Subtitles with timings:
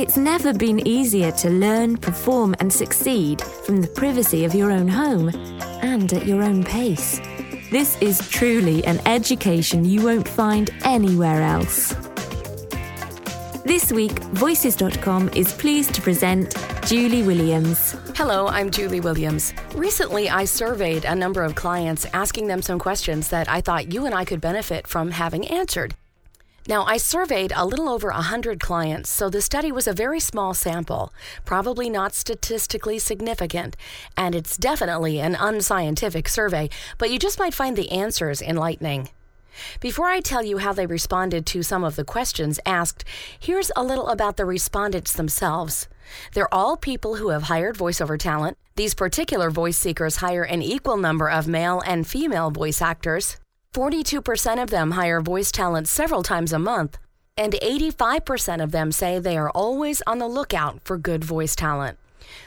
[0.00, 4.88] It's never been easier to learn, perform, and succeed from the privacy of your own
[4.88, 5.28] home
[5.82, 7.20] and at your own pace.
[7.70, 11.94] This is truly an education you won't find anywhere else.
[13.66, 16.54] This week, Voices.com is pleased to present
[16.86, 17.94] Julie Williams.
[18.16, 19.52] Hello, I'm Julie Williams.
[19.74, 24.06] Recently, I surveyed a number of clients asking them some questions that I thought you
[24.06, 25.94] and I could benefit from having answered.
[26.68, 30.52] Now, I surveyed a little over 100 clients, so the study was a very small
[30.52, 31.12] sample,
[31.44, 33.76] probably not statistically significant,
[34.16, 39.08] and it's definitely an unscientific survey, but you just might find the answers enlightening.
[39.80, 43.04] Before I tell you how they responded to some of the questions asked,
[43.38, 45.88] here's a little about the respondents themselves.
[46.34, 48.58] They're all people who have hired voiceover talent.
[48.76, 53.38] These particular voice seekers hire an equal number of male and female voice actors.
[53.72, 56.98] 42% of them hire voice talent several times a month,
[57.36, 61.96] and 85% of them say they are always on the lookout for good voice talent.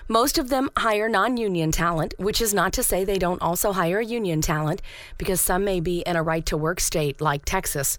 [0.10, 3.72] Most of them hire non union talent, which is not to say they don't also
[3.72, 4.82] hire union talent,
[5.18, 7.98] because some may be in a right to work state like Texas,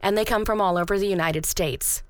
[0.00, 2.02] and they come from all over the United States.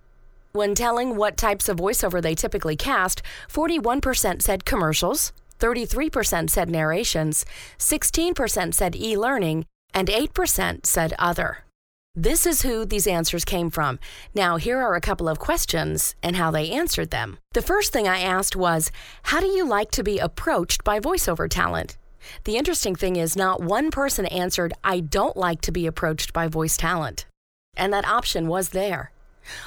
[0.52, 3.20] When telling what types of voiceover they typically cast,
[3.52, 7.44] 41% said commercials, 33% said narrations,
[7.78, 9.66] 16% said e learning,
[9.96, 11.64] and 8% said other.
[12.14, 13.98] This is who these answers came from.
[14.34, 17.38] Now, here are a couple of questions and how they answered them.
[17.54, 18.92] The first thing I asked was
[19.24, 21.96] How do you like to be approached by voiceover talent?
[22.44, 26.46] The interesting thing is, not one person answered, I don't like to be approached by
[26.46, 27.26] voice talent.
[27.76, 29.12] And that option was there.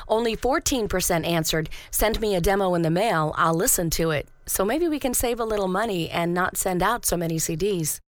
[0.07, 4.27] Only 14% answered, Send me a demo in the mail, I'll listen to it.
[4.45, 7.99] So maybe we can save a little money and not send out so many CDs.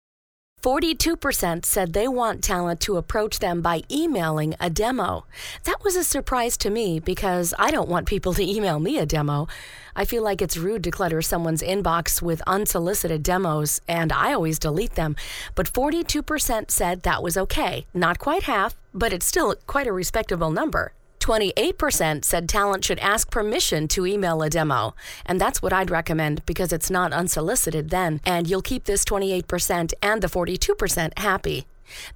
[0.62, 5.24] 42% said they want talent to approach them by emailing a demo.
[5.64, 9.06] That was a surprise to me because I don't want people to email me a
[9.06, 9.48] demo.
[9.96, 14.58] I feel like it's rude to clutter someone's inbox with unsolicited demos, and I always
[14.58, 15.16] delete them.
[15.54, 17.86] But 42% said that was okay.
[17.94, 20.92] Not quite half, but it's still quite a respectable number.
[21.20, 24.94] 28% said talent should ask permission to email a demo.
[25.24, 28.20] And that's what I'd recommend because it's not unsolicited then.
[28.24, 31.66] And you'll keep this 28% and the 42% happy.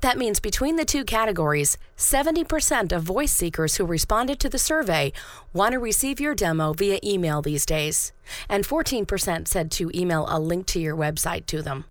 [0.01, 5.13] That means between the two categories, 70% of voice seekers who responded to the survey
[5.53, 8.13] want to receive your demo via email these days.
[8.49, 11.85] And 14% said to email a link to your website to them.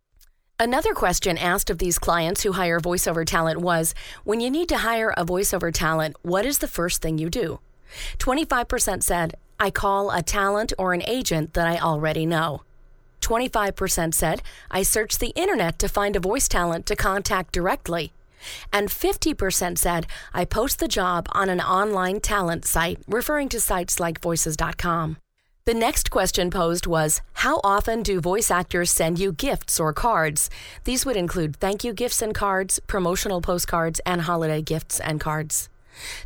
[0.60, 3.94] Another question asked of these clients who hire voiceover talent was
[4.24, 7.60] When you need to hire a voiceover talent, what is the first thing you do?
[8.20, 12.62] 25% said, I call a talent or an agent that I already know.
[13.22, 18.12] 25% said, I search the internet to find a voice talent to contact directly.
[18.72, 24.00] And 50% said, I post the job on an online talent site, referring to sites
[24.00, 25.18] like voices.com.
[25.66, 30.50] The next question posed was How often do voice actors send you gifts or cards?
[30.84, 35.70] These would include thank you gifts and cards, promotional postcards, and holiday gifts and cards.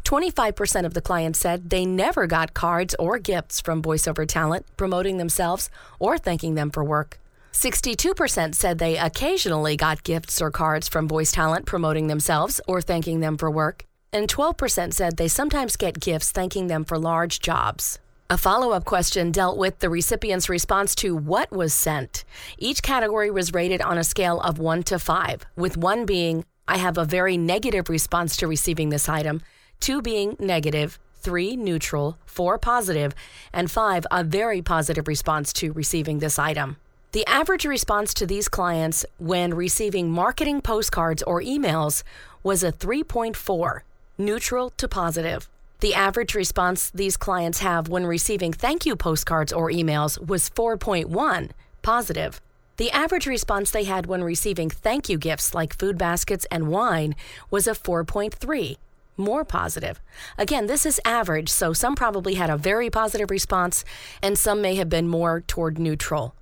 [0.05, 5.17] 25% of the clients said they never got cards or gifts from voiceover talent promoting
[5.17, 5.69] themselves
[5.99, 7.19] or thanking them for work.
[7.53, 13.19] 62% said they occasionally got gifts or cards from voice talent promoting themselves or thanking
[13.19, 13.85] them for work.
[14.11, 17.99] And 12% said they sometimes get gifts thanking them for large jobs.
[18.29, 22.25] A follow up question dealt with the recipient's response to what was sent.
[22.57, 26.75] Each category was rated on a scale of 1 to 5, with 1 being, I
[26.75, 29.43] have a very negative response to receiving this item,
[29.79, 33.16] 2 being negative, 3 neutral, 4 positive,
[33.53, 36.75] and 5 a very positive response to receiving this item.
[37.13, 42.03] The average response to these clients when receiving marketing postcards or emails
[42.43, 43.84] was a 3.4,
[44.17, 45.47] neutral to positive.
[45.79, 51.52] The average response these clients have when receiving thank you postcards or emails was 4.1,
[51.84, 52.41] positive.
[52.78, 57.16] The average response they had when receiving thank you gifts like food baskets and wine
[57.52, 58.78] was a 4.3,
[59.18, 60.02] more positive.
[60.35, 63.85] Again, this is average, so some probably had a very positive response
[64.22, 66.34] and some may have been more toward neutral.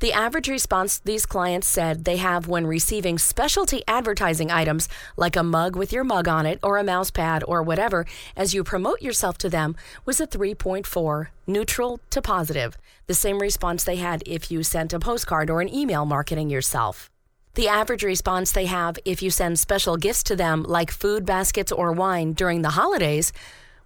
[0.00, 5.42] The average response these clients said they have when receiving specialty advertising items like a
[5.42, 9.02] mug with your mug on it or a mouse pad or whatever as you promote
[9.02, 12.76] yourself to them was a 3.4, neutral to positive,
[13.06, 17.10] the same response they had if you sent a postcard or an email marketing yourself.
[17.54, 21.72] The average response they have if you send special gifts to them like food baskets
[21.72, 23.32] or wine during the holidays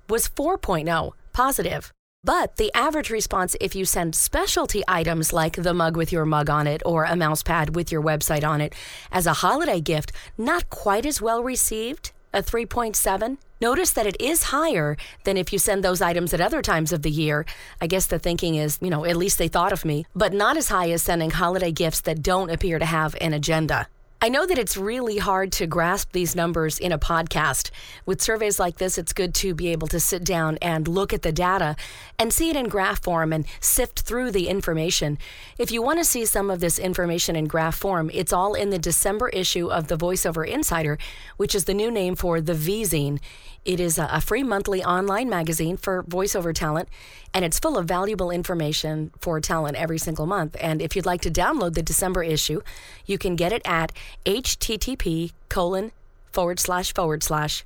[0.08, 1.92] was 4.0, positive.
[2.24, 6.48] But the average response if you send specialty items like the mug with your mug
[6.48, 8.74] on it or a mouse pad with your website on it
[9.12, 13.36] as a holiday gift, not quite as well received, a 3.7.
[13.60, 17.02] Notice that it is higher than if you send those items at other times of
[17.02, 17.44] the year.
[17.78, 20.56] I guess the thinking is, you know, at least they thought of me, but not
[20.56, 23.86] as high as sending holiday gifts that don't appear to have an agenda.
[24.24, 27.70] I know that it's really hard to grasp these numbers in a podcast.
[28.06, 31.20] With surveys like this, it's good to be able to sit down and look at
[31.20, 31.76] the data
[32.18, 35.18] and see it in graph form and sift through the information.
[35.58, 38.70] If you want to see some of this information in graph form, it's all in
[38.70, 40.96] the December issue of the VoiceOver Insider,
[41.36, 43.20] which is the new name for the V-Zine.
[43.66, 46.86] It is a free monthly online magazine for voiceover talent,
[47.32, 50.54] and it's full of valuable information for talent every single month.
[50.60, 52.60] And if you'd like to download the December issue,
[53.06, 53.90] you can get it at
[54.24, 55.92] http colon
[56.32, 57.64] forward slash forward slash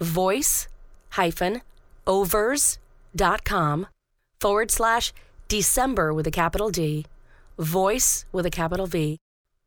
[0.00, 0.68] voice
[1.10, 1.62] hyphen
[2.06, 2.78] overs
[3.14, 3.86] dot com
[4.40, 5.12] forward slash
[5.48, 7.06] December with a capital D,
[7.58, 9.18] voice with a capital V,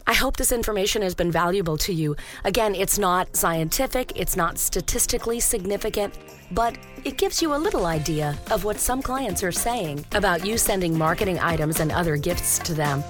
[0.08, 2.16] I hope this information has been valuable to you.
[2.44, 6.18] Again, it's not scientific, it's not statistically significant,
[6.50, 10.58] but it gives you a little idea of what some clients are saying about you
[10.58, 13.02] sending marketing items and other gifts to them.